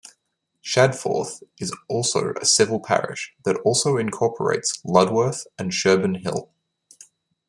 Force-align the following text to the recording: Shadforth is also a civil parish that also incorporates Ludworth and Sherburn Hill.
Shadforth 0.63 1.43
is 1.59 1.71
also 1.87 2.33
a 2.41 2.45
civil 2.45 2.79
parish 2.79 3.35
that 3.45 3.57
also 3.57 3.97
incorporates 3.97 4.81
Ludworth 4.83 5.45
and 5.59 5.69
Sherburn 5.69 6.23
Hill. 6.23 6.49